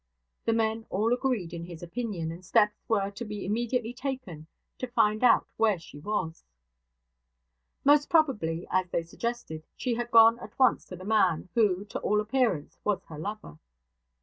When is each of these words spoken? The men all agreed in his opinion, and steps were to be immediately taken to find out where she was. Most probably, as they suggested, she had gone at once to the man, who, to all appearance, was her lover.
The 0.45 0.53
men 0.53 0.87
all 0.89 1.13
agreed 1.13 1.53
in 1.53 1.65
his 1.65 1.83
opinion, 1.83 2.31
and 2.31 2.43
steps 2.43 2.81
were 2.89 3.11
to 3.11 3.23
be 3.23 3.45
immediately 3.45 3.93
taken 3.93 4.47
to 4.79 4.87
find 4.87 5.23
out 5.23 5.45
where 5.57 5.77
she 5.77 5.99
was. 5.99 6.43
Most 7.83 8.09
probably, 8.09 8.65
as 8.71 8.89
they 8.89 9.03
suggested, 9.03 9.61
she 9.77 9.93
had 9.93 10.09
gone 10.09 10.39
at 10.39 10.57
once 10.57 10.85
to 10.85 10.95
the 10.95 11.05
man, 11.05 11.49
who, 11.53 11.85
to 11.85 11.99
all 11.99 12.19
appearance, 12.19 12.79
was 12.83 13.03
her 13.09 13.19
lover. 13.19 13.59